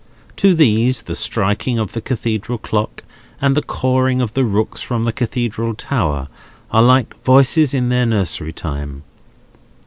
[0.37, 3.03] To these, the striking of the Cathedral clock,
[3.39, 6.27] and the cawing of the rooks from the Cathedral tower,
[6.71, 9.03] are like voices of their nursery time.